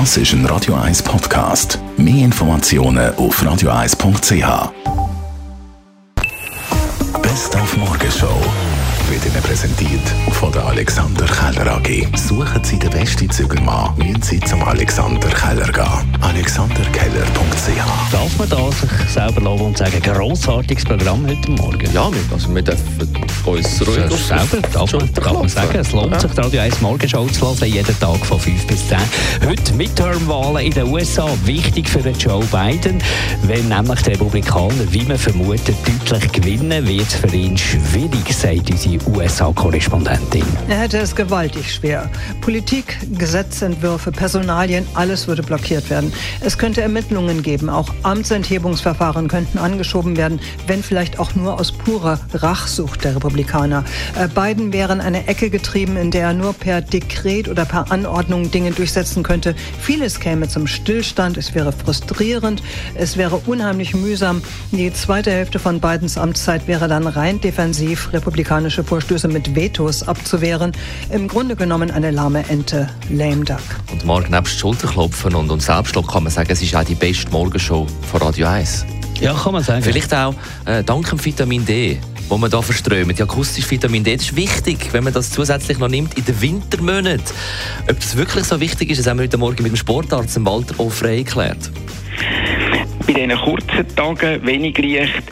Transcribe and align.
Das 0.00 0.16
ist 0.16 0.32
ein 0.32 0.44
Radio 0.46 0.74
1 0.74 1.04
Podcast. 1.04 1.78
Mehr 1.96 2.24
Informationen 2.24 3.14
auf 3.14 3.40
radio1.ch. 3.40 4.72
Best 7.22 7.54
auf 7.54 7.76
Morgenshow 7.76 8.40
wird 9.08 9.24
Ihnen 9.24 9.40
präsentiert 9.40 10.02
von 10.32 10.50
der 10.50 10.66
Alexander 10.66 11.26
Keller 11.26 11.76
AG. 11.76 12.08
Suchen 12.16 12.64
Sie 12.64 12.76
den 12.76 12.90
besten 12.90 13.30
Zügelmann, 13.30 13.96
müssen 13.96 14.20
Sie 14.20 14.40
zum 14.40 14.64
Alexander 14.64 15.28
Keller 15.28 15.70
gehen. 15.70 16.18
AlexanderKeller.ch 16.22 18.12
Darf 18.12 18.36
man 18.36 18.48
da 18.48 18.72
sich 18.72 18.90
selber 19.08 19.42
loben 19.42 19.66
und 19.66 19.78
sagen, 19.78 20.02
grossartiges 20.02 20.84
Programm 20.84 21.24
heute 21.28 21.52
Morgen? 21.52 21.88
Ja, 21.92 22.10
wir, 22.10 22.20
also 22.32 22.52
wir 22.52 22.62
dürfen 22.62 23.23
uns 23.46 23.86
ruhig 23.86 24.04
Das 24.08 24.28
selber, 24.28 24.66
darf 24.72 24.92
man, 24.92 25.12
darf 25.12 25.32
man 25.32 25.48
sagen. 25.48 25.78
Es 25.78 25.92
lohnt 25.92 26.20
sich, 26.20 26.30
die 26.30 26.40
Radio 26.40 26.60
1 26.60 26.80
Morgenshow 26.80 27.26
zu 27.26 27.46
hören, 27.46 27.68
jeden 27.68 27.98
Tag 27.98 28.24
von 28.24 28.40
5 28.40 28.66
bis 28.66 28.88
10. 28.88 28.98
Heute 29.46 29.74
Midterm-Wahlen 29.74 30.66
in 30.66 30.72
den 30.72 30.88
USA, 30.88 31.28
wichtig 31.44 31.88
für 31.88 32.00
den 32.00 32.16
Joe 32.16 32.44
Biden. 32.46 33.02
Wenn 33.42 33.68
nämlich 33.68 34.02
die 34.02 34.10
Republikaner, 34.10 34.90
wie 34.90 35.04
man 35.04 35.18
vermutet, 35.18 35.76
deutlich 36.08 36.32
gewinnen, 36.32 36.86
wird 36.86 37.06
es 37.06 37.14
für 37.14 37.36
ihn 37.36 37.56
schwierig, 37.58 38.32
sagt 38.32 38.70
unsere 38.70 38.98
USA-Korrespondentin. 39.10 40.44
Er 40.68 40.78
hätte 40.78 40.98
es 40.98 41.14
gewaltig 41.14 41.74
schwer. 41.74 42.10
Politik, 42.40 42.98
Gesetzentwürfe, 43.18 44.12
Personalien, 44.12 44.86
alles 44.94 45.26
würde 45.26 45.42
blockiert 45.42 45.90
werden. 45.90 46.12
Es 46.40 46.56
könnte 46.56 46.80
Ermittlungen 46.80 47.42
geben, 47.42 47.68
auch 47.68 47.92
Amtsenthebungsverfahren 48.02 49.28
könnten 49.28 49.58
angeschoben 49.58 50.16
werden, 50.16 50.40
wenn 50.66 50.82
vielleicht 50.82 51.18
auch 51.18 51.34
nur 51.34 51.60
aus 51.60 51.72
purer 51.72 52.18
Rachsucht 52.32 53.04
der 53.04 53.16
Republikaner. 53.16 53.33
Äh, 53.42 54.28
Biden 54.28 54.72
wäre 54.72 54.92
in 54.92 55.00
eine 55.00 55.26
Ecke 55.26 55.50
getrieben, 55.50 55.96
in 55.96 56.10
der 56.10 56.28
er 56.28 56.34
nur 56.34 56.52
per 56.52 56.80
Dekret 56.80 57.48
oder 57.48 57.64
per 57.64 57.90
Anordnung 57.90 58.50
Dinge 58.50 58.70
durchsetzen 58.70 59.22
könnte. 59.22 59.54
Vieles 59.80 60.20
käme 60.20 60.48
zum 60.48 60.66
Stillstand, 60.66 61.36
es 61.36 61.54
wäre 61.54 61.72
frustrierend, 61.72 62.62
es 62.94 63.16
wäre 63.16 63.36
unheimlich 63.46 63.94
mühsam. 63.94 64.42
Die 64.72 64.92
zweite 64.92 65.30
Hälfte 65.30 65.58
von 65.58 65.80
Bidens 65.80 66.16
Amtszeit 66.16 66.66
wäre 66.66 66.88
dann 66.88 67.06
rein 67.06 67.40
defensiv, 67.40 68.12
republikanische 68.12 68.84
Vorstöße 68.84 69.28
mit 69.28 69.54
Vetos 69.54 70.06
abzuwehren. 70.06 70.72
Im 71.10 71.28
Grunde 71.28 71.56
genommen 71.56 71.90
eine 71.90 72.10
lahme 72.10 72.48
Ente, 72.48 72.88
lame 73.10 73.44
duck. 73.44 73.58
Und 73.92 74.04
morgen 74.04 74.30
nebst 74.30 74.58
Schulterklopfen 74.58 75.34
und, 75.34 75.50
und 75.50 75.62
Selbstlob 75.62 76.10
kann 76.10 76.24
man 76.24 76.32
sagen, 76.32 76.50
es 76.50 76.62
ist 76.62 76.74
auch 76.74 76.84
die 76.84 76.94
beste 76.94 77.30
Morgenshow 77.30 77.86
von 78.10 78.22
Radio 78.22 78.46
1. 78.46 78.86
Ja, 79.20 79.32
kann 79.32 79.52
man 79.52 79.62
sagen. 79.62 79.82
Vielleicht 79.82 80.12
auch 80.12 80.34
äh, 80.64 80.82
dank 80.82 81.08
dem 81.08 81.24
Vitamin 81.24 81.64
D, 81.64 81.98
wo 82.28 82.38
man 82.38 82.50
da 82.50 82.62
verströmt. 82.62 83.18
Ja, 83.18 83.24
akustisches 83.24 83.70
Vitamin 83.70 84.04
D, 84.04 84.14
ist 84.14 84.36
wichtig, 84.36 84.92
wenn 84.92 85.04
man 85.04 85.12
das 85.12 85.30
zusätzlich 85.30 85.78
noch 85.78 85.88
nimmt 85.88 86.16
in 86.16 86.24
den 86.24 86.40
Wintermonaten. 86.40 87.24
Ob 87.88 88.00
das 88.00 88.16
wirklich 88.16 88.44
so 88.44 88.60
wichtig 88.60 88.90
ist, 88.90 88.98
das 88.98 89.06
haben 89.06 89.18
wir 89.18 89.24
heute 89.24 89.38
Morgen 89.38 89.62
mit 89.62 89.72
dem 89.72 89.76
Sportarzt 89.76 90.42
Walter 90.44 90.78
Offrey 90.78 91.24
geklärt. 91.24 91.70
Bei 93.06 93.12
diesen 93.12 93.36
kurzen 93.36 93.96
Tagen, 93.96 94.46
wenig 94.46 94.78
Licht, 94.78 95.22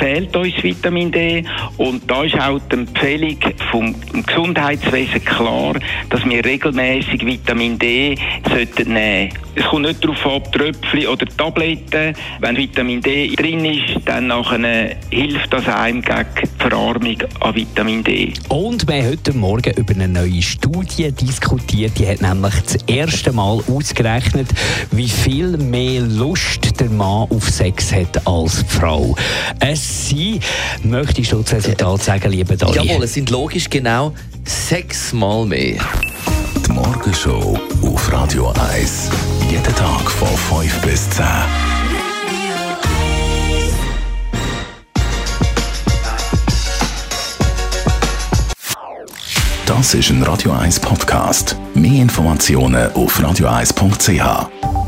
fehlt 0.00 0.34
uns 0.34 0.62
Vitamin 0.62 1.12
D. 1.12 1.44
Und 1.76 2.10
da 2.10 2.24
ist 2.24 2.34
auch 2.34 2.58
die 2.70 2.74
Empfehlung 2.74 3.36
vom 3.70 3.94
Gesundheitswesen 4.26 5.24
klar, 5.24 5.74
dass 6.08 6.24
wir 6.24 6.44
regelmäßig 6.44 7.24
Vitamin 7.24 7.78
D 7.78 8.16
sollten 8.48 8.94
nehmen 8.94 9.32
Es 9.54 9.64
kommt 9.64 9.86
nicht 9.86 10.02
darauf 10.02 10.26
an, 10.26 10.42
Tröpfchen 10.50 11.06
oder 11.06 11.26
Tabletten. 11.26 12.14
Wenn 12.40 12.56
Vitamin 12.56 13.00
D 13.00 13.34
drin 13.36 13.64
ist, 13.64 14.00
dann 14.06 14.26
nachher 14.26 14.96
hilft 15.10 15.52
das 15.52 15.68
einem 15.68 16.02
gegen 16.02 16.26
die 16.42 16.48
Verarmung 16.58 17.16
an 17.40 17.54
Vitamin 17.54 18.02
D. 18.02 18.32
Und 18.48 18.88
wir 18.88 18.96
haben 18.96 19.08
heute 19.08 19.32
Morgen 19.34 19.72
über 19.76 19.94
eine 19.94 20.08
neue 20.08 20.42
Studie 20.42 21.12
diskutiert. 21.12 21.92
Die 21.98 22.08
hat 22.08 22.22
nämlich 22.22 22.54
das 22.62 22.76
erste 22.88 23.32
Mal 23.32 23.60
ausgerechnet, 23.68 24.48
wie 24.90 25.08
viel 25.08 25.56
mehr 25.58 26.00
Lust 26.00 26.80
der 26.80 26.90
Mann 26.90 27.19
auf 27.28 27.48
Sex 27.48 27.92
hat 27.92 28.26
als 28.26 28.64
Frau. 28.68 29.14
Es 29.58 30.08
sind, 30.08 30.42
möchtest 30.82 31.32
du 31.32 31.42
das 31.42 31.52
Resultat 31.52 32.02
sagen, 32.02 32.30
lieber 32.30 32.56
Dani? 32.56 32.74
Jawohl, 32.74 33.04
es 33.04 33.14
sind 33.14 33.30
logisch 33.30 33.68
genau 33.68 34.12
sechsmal 34.44 35.46
mehr. 35.46 35.80
Die 36.66 36.72
Morgenshow 36.72 37.58
auf 37.82 38.12
Radio 38.12 38.52
1. 38.72 39.10
Jeden 39.50 39.74
Tag 39.74 40.10
von 40.10 40.28
5 40.60 40.80
bis 40.82 41.10
10. 41.10 41.24
Das 49.66 49.94
ist 49.94 50.10
ein 50.10 50.22
Radio 50.24 50.50
1 50.52 50.80
Podcast. 50.80 51.56
Mehr 51.74 52.02
Informationen 52.02 52.92
auf 52.92 53.20
radio1.ch. 53.20 54.79